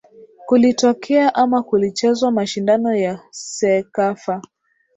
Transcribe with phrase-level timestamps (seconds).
[0.45, 4.41] kulitokea ama kulichezwa mashindano ya cecafa